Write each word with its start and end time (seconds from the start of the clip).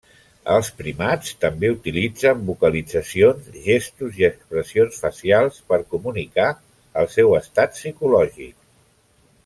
Els 0.51 0.69
primats 0.77 1.33
també 1.43 1.69
utilitzen 1.73 2.41
vocalitzacions, 2.47 3.51
gestos 3.67 4.19
i 4.23 4.27
expressions 4.31 4.99
facials 5.05 5.61
per 5.73 5.83
comunicar 5.95 6.49
el 7.03 7.13
seu 7.19 7.39
estat 7.45 7.81
psicològic. 7.81 8.55